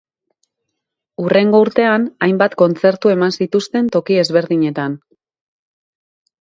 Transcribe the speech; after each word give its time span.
Hurrengo 1.23 1.59
urtean 1.65 2.07
hainbat 2.29 2.57
kontzertu 2.63 3.13
eman 3.17 3.37
zituzten 3.45 3.93
toki 3.99 4.21
ezberdinetan. 4.25 5.01